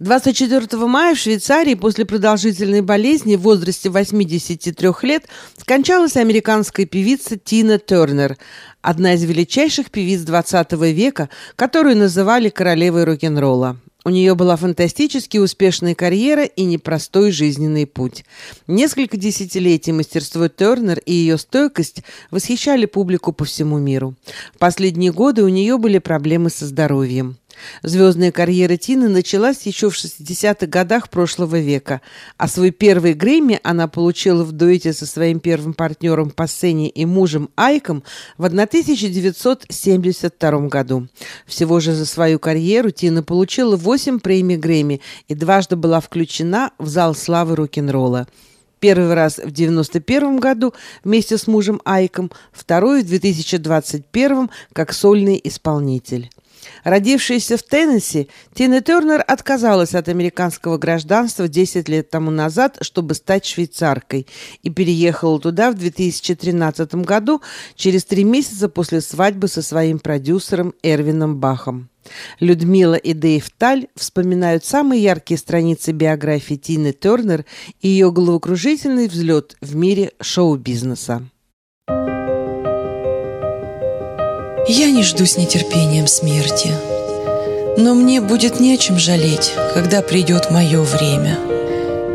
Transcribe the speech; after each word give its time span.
24 0.00 0.86
мая 0.86 1.16
в 1.16 1.18
Швейцарии 1.18 1.74
после 1.74 2.04
продолжительной 2.04 2.82
болезни 2.82 3.34
в 3.34 3.40
возрасте 3.40 3.90
83 3.90 4.88
лет 5.02 5.24
скончалась 5.56 6.16
американская 6.16 6.86
певица 6.86 7.36
Тина 7.36 7.80
Тернер, 7.80 8.36
одна 8.80 9.14
из 9.14 9.24
величайших 9.24 9.90
певиц 9.90 10.20
20 10.20 10.72
века, 10.94 11.30
которую 11.56 11.96
называли 11.96 12.48
королевой 12.48 13.04
рок-н-ролла. 13.04 13.76
У 14.04 14.10
нее 14.10 14.36
была 14.36 14.54
фантастически 14.56 15.38
успешная 15.38 15.96
карьера 15.96 16.44
и 16.44 16.64
непростой 16.64 17.32
жизненный 17.32 17.84
путь. 17.84 18.24
Несколько 18.68 19.16
десятилетий 19.16 19.90
мастерство 19.90 20.46
Тернер 20.46 21.00
и 21.00 21.12
ее 21.12 21.36
стойкость 21.38 22.04
восхищали 22.30 22.86
публику 22.86 23.32
по 23.32 23.44
всему 23.44 23.78
миру. 23.78 24.14
В 24.54 24.58
последние 24.58 25.12
годы 25.12 25.42
у 25.42 25.48
нее 25.48 25.76
были 25.76 25.98
проблемы 25.98 26.50
со 26.50 26.66
здоровьем. 26.66 27.36
Звездная 27.82 28.30
карьера 28.32 28.76
Тины 28.76 29.08
началась 29.08 29.62
еще 29.62 29.88
в 29.90 29.94
60-х 29.94 30.66
годах 30.66 31.10
прошлого 31.10 31.58
века, 31.58 32.00
а 32.36 32.46
свой 32.48 32.70
первый 32.70 33.14
Грэмми 33.14 33.58
она 33.62 33.88
получила 33.88 34.44
в 34.44 34.52
дуэте 34.52 34.92
со 34.92 35.06
своим 35.06 35.40
первым 35.40 35.72
партнером 35.74 36.30
по 36.30 36.46
сцене 36.46 36.88
и 36.88 37.04
мужем 37.04 37.50
Айком 37.56 38.04
в 38.36 38.44
1972 38.44 40.68
году. 40.68 41.08
Всего 41.46 41.80
же 41.80 41.94
за 41.94 42.06
свою 42.06 42.38
карьеру 42.38 42.90
Тина 42.90 43.22
получила 43.22 43.76
8 43.76 44.20
премий 44.20 44.56
Грэмми 44.56 45.00
и 45.28 45.34
дважды 45.34 45.76
была 45.76 46.00
включена 46.00 46.72
в 46.78 46.88
зал 46.88 47.14
славы 47.14 47.56
рок-н-ролла. 47.56 48.26
Первый 48.80 49.14
раз 49.14 49.34
в 49.34 49.50
1991 49.50 50.38
году 50.38 50.72
вместе 51.02 51.36
с 51.36 51.48
мужем 51.48 51.80
Айком, 51.84 52.30
второй 52.52 53.02
в 53.02 53.06
2021 53.06 54.50
как 54.72 54.92
сольный 54.92 55.40
исполнитель. 55.42 56.30
Родившаяся 56.84 57.56
в 57.56 57.62
Теннесси, 57.62 58.28
Тина 58.54 58.80
Тернер 58.80 59.22
отказалась 59.26 59.94
от 59.94 60.08
американского 60.08 60.78
гражданства 60.78 61.48
10 61.48 61.88
лет 61.88 62.10
тому 62.10 62.30
назад, 62.30 62.78
чтобы 62.80 63.14
стать 63.14 63.44
швейцаркой, 63.44 64.26
и 64.62 64.70
переехала 64.70 65.40
туда 65.40 65.70
в 65.70 65.74
2013 65.74 66.94
году, 66.96 67.42
через 67.74 68.04
три 68.04 68.24
месяца 68.24 68.68
после 68.68 69.00
свадьбы 69.00 69.48
со 69.48 69.62
своим 69.62 69.98
продюсером 69.98 70.74
Эрвином 70.82 71.36
Бахом. 71.36 71.88
Людмила 72.40 72.94
и 72.94 73.12
Дэйв 73.12 73.50
Таль 73.58 73.88
вспоминают 73.94 74.64
самые 74.64 75.02
яркие 75.02 75.38
страницы 75.38 75.92
биографии 75.92 76.54
Тины 76.54 76.92
Тернер 76.92 77.44
и 77.80 77.88
ее 77.88 78.10
головокружительный 78.10 79.08
взлет 79.08 79.56
в 79.60 79.76
мире 79.76 80.12
шоу-бизнеса. 80.20 81.28
Я 84.70 84.90
не 84.90 85.02
жду 85.02 85.24
с 85.24 85.38
нетерпением 85.38 86.06
смерти, 86.06 86.74
но 87.78 87.94
мне 87.94 88.20
будет 88.20 88.60
нечем 88.60 88.98
жалеть, 88.98 89.54
когда 89.72 90.02
придет 90.02 90.50
мое 90.50 90.82
время. 90.82 91.38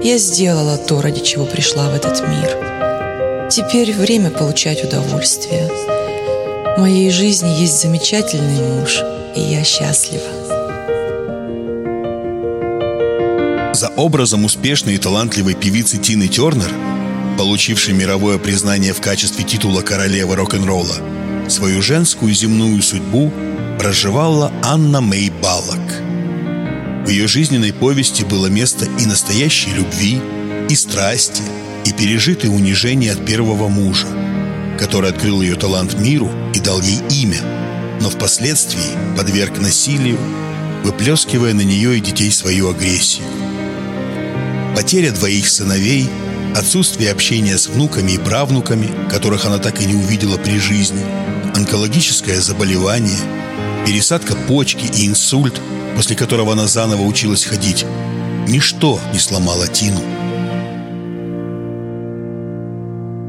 Я 0.04 0.20
сделала 0.20 0.78
то, 0.78 1.02
ради 1.02 1.22
чего 1.22 1.46
пришла 1.46 1.90
в 1.90 1.96
этот 1.96 2.22
мир. 2.22 3.50
Теперь 3.50 3.92
время 3.92 4.30
получать 4.30 4.84
удовольствие. 4.84 5.68
В 6.78 6.80
моей 6.80 7.10
жизни 7.10 7.50
есть 7.50 7.82
замечательный 7.82 8.62
муж, 8.62 9.02
и 9.36 9.42
я 9.42 9.64
счастлива. 9.64 10.24
За 13.74 13.90
образом 13.96 14.46
успешной 14.46 14.94
и 14.94 15.00
талантливой 15.00 15.56
певицы 15.56 15.98
Тины 15.98 16.28
Тернер, 16.28 16.72
получившей 17.36 17.96
мировое 17.96 18.38
признание 18.38 18.94
в 18.94 19.02
качестве 19.02 19.44
титула 19.44 19.82
королевы 19.82 20.36
рок-н-ролла, 20.36 20.98
Свою 21.48 21.82
женскую 21.82 22.34
земную 22.34 22.82
судьбу 22.82 23.32
проживала 23.78 24.52
Анна 24.64 25.02
Мэй 25.02 25.30
Баллок. 25.30 25.80
В 27.06 27.10
ее 27.10 27.28
жизненной 27.28 27.74
повести 27.74 28.24
было 28.24 28.48
место 28.48 28.86
и 28.98 29.06
настоящей 29.06 29.72
любви, 29.72 30.22
и 30.70 30.76
страсти, 30.76 31.44
и 31.84 31.92
пережитые 31.92 32.50
унижения 32.50 33.12
от 33.12 33.26
первого 33.26 33.68
мужа, 33.68 34.08
который 34.80 35.10
открыл 35.10 35.42
ее 35.42 35.56
талант 35.56 35.96
миру 36.00 36.32
и 36.54 36.60
дал 36.60 36.82
ей 36.82 37.00
имя, 37.10 37.42
но 38.00 38.10
впоследствии 38.10 39.18
подверг 39.18 39.60
насилию, 39.60 40.18
выплескивая 40.86 41.54
на 41.54 41.62
нее 41.62 41.98
и 41.98 42.02
детей 42.02 42.32
свою 42.32 42.70
агрессию. 42.70 43.26
Потеря 44.78 45.12
двоих 45.12 45.50
сыновей, 45.50 46.10
отсутствие 46.56 47.12
общения 47.12 47.58
с 47.58 47.68
внуками 47.68 48.14
и 48.14 48.18
правнуками, 48.18 48.90
которых 49.10 49.46
она 49.46 49.58
так 49.58 49.82
и 49.82 49.86
не 49.86 49.96
увидела 49.96 50.38
при 50.38 50.58
жизни– 50.58 51.04
онкологическое 51.56 52.42
заболевание, 52.42 53.20
пересадка 53.86 54.36
почки 54.36 54.86
и 54.98 55.08
инсульт, 55.08 55.62
после 55.96 56.16
которого 56.16 56.54
она 56.54 56.68
заново 56.68 57.04
училась 57.04 57.46
ходить, 57.46 57.86
ничто 58.48 59.00
не 59.12 59.20
сломало 59.20 59.68
Тину. 59.68 60.02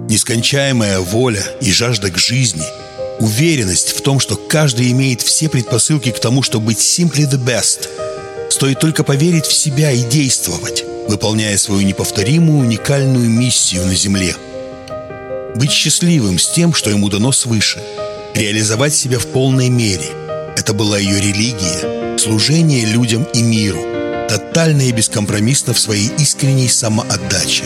Нескончаемая 0.08 1.00
воля 1.00 1.44
и 1.60 1.70
жажда 1.70 2.10
к 2.10 2.18
жизни, 2.18 2.64
уверенность 3.20 3.90
в 3.90 4.00
том, 4.00 4.20
что 4.20 4.36
каждый 4.36 4.90
имеет 4.92 5.22
все 5.22 5.48
предпосылки 5.48 6.10
к 6.10 6.18
тому, 6.18 6.42
чтобы 6.42 6.66
быть 6.66 6.78
simply 6.78 7.28
the 7.28 7.42
best. 7.42 7.88
Стоит 8.50 8.80
только 8.80 9.02
поверить 9.02 9.46
в 9.46 9.52
себя 9.52 9.90
и 9.90 10.02
действовать, 10.02 10.84
выполняя 11.08 11.56
свою 11.58 11.82
неповторимую 11.82 12.60
уникальную 12.60 13.28
миссию 13.28 13.84
на 13.86 13.94
Земле. 13.94 14.36
Быть 15.56 15.72
счастливым 15.72 16.38
с 16.38 16.48
тем, 16.48 16.72
что 16.74 16.90
ему 16.90 17.08
дано 17.08 17.32
свыше– 17.32 17.82
реализовать 18.34 18.94
себя 18.94 19.18
в 19.18 19.26
полной 19.26 19.68
мере. 19.68 20.10
Это 20.56 20.72
была 20.72 20.98
ее 20.98 21.20
религия, 21.20 22.18
служение 22.18 22.84
людям 22.84 23.24
и 23.32 23.42
миру, 23.42 23.82
тотально 24.28 24.82
и 24.82 24.92
бескомпромиссно 24.92 25.72
в 25.72 25.78
своей 25.78 26.10
искренней 26.18 26.68
самоотдаче. 26.68 27.64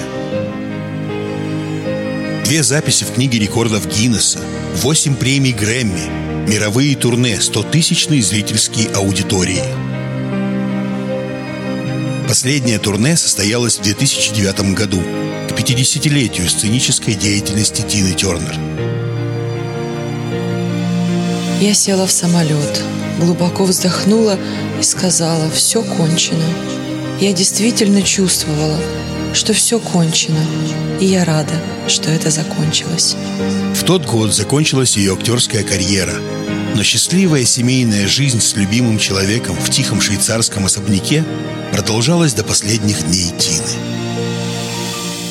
Две 2.45 2.62
записи 2.62 3.05
в 3.05 3.12
книге 3.15 3.39
рекордов 3.39 3.87
Гиннесса, 3.87 4.41
восемь 4.77 5.15
премий 5.15 5.53
Грэмми, 5.53 6.49
мировые 6.49 6.97
турне, 6.97 7.37
100-тысячные 7.37 8.23
зрительские 8.23 8.89
аудитории. 8.91 9.62
Последнее 12.27 12.79
турне 12.79 13.17
состоялось 13.17 13.79
в 13.79 13.83
2009 13.83 14.75
году, 14.75 15.00
к 15.49 15.53
50-летию 15.53 16.49
сценической 16.49 17.15
деятельности 17.15 17.83
Тины 17.83 18.12
Тернер– 18.12 18.55
я 21.61 21.75
села 21.75 22.07
в 22.07 22.13
самолет, 22.13 22.83
глубоко 23.19 23.65
вздохнула 23.65 24.39
и 24.79 24.83
сказала, 24.83 25.51
все 25.51 25.83
кончено. 25.83 26.45
Я 27.21 27.33
действительно 27.33 28.03
чувствовала, 28.03 28.79
что 29.35 29.53
все 29.53 29.81
кончено, 29.81 30.39
и 31.01 31.07
я 31.07 31.25
рада, 31.25 31.55
что 31.89 32.11
это 32.11 32.31
закончилось. 32.31 33.17
В 33.75 33.83
тот 33.83 34.07
год 34.07 34.33
закончилась 34.33 34.97
ее 34.97 35.15
актерская 35.15 35.65
карьера, 35.65 36.15
но 36.77 36.85
счастливая 36.85 37.45
семейная 37.45 38.07
жизнь 38.07 38.41
с 38.41 38.55
любимым 38.55 38.99
человеком 38.99 39.57
в 39.57 39.69
тихом 39.69 40.01
швейцарском 40.01 40.65
особняке 40.65 41.25
продолжалась 41.73 42.35
до 42.35 42.45
последних 42.45 43.05
дней 43.09 43.33
Тины. 43.37 43.67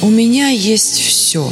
У 0.01 0.09
меня 0.09 0.49
есть 0.49 0.99
все. 0.99 1.49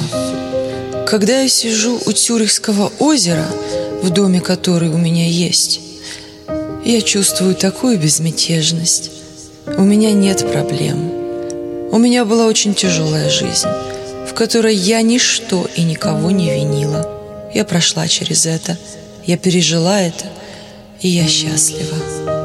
Когда 1.08 1.41
я 1.41 1.47
сижу 1.47 2.02
у 2.06 2.12
Тюрихского 2.12 2.91
озера– 3.00 3.47
в 4.05 4.11
доме, 4.11 4.39
который 4.39 4.89
у 4.89 4.97
меня 4.97 5.27
есть. 5.27 5.81
Я 6.85 7.01
чувствую 7.01 7.55
такую 7.55 7.97
безмятежность. 7.97 9.09
У 9.66 9.81
меня 9.81 10.11
нет 10.11 10.45
проблем. 10.51 11.11
У 11.91 11.97
меня 11.97 12.23
была 12.23 12.45
очень 12.45 12.75
тяжелая 12.75 13.31
жизнь, 13.31 13.67
в 14.29 14.33
которой 14.35 14.75
я 14.75 15.01
ничто 15.01 15.67
и 15.75 15.81
никого 15.81 16.29
не 16.29 16.53
винила. 16.53 17.09
Я 17.51 17.66
прошла 17.66 18.07
через 18.07 18.45
это, 18.45 18.77
я 19.25 19.38
пережила 19.38 19.99
это, 19.99 20.25
и 21.01 21.07
я 21.07 21.27
счастлива. 21.27 22.44